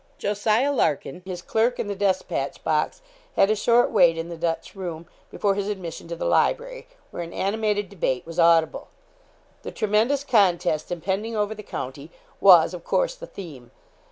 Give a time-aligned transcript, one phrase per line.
[0.17, 0.47] Jos.
[0.47, 3.03] Larkin, his clerk, and the despatch box,
[3.35, 7.21] had a short wait in the Dutch room, before his admission to the library, where
[7.21, 8.87] an animated debate was audible.
[9.61, 12.09] The tremendous contest impending over the county
[12.39, 13.69] was, of course, the theme.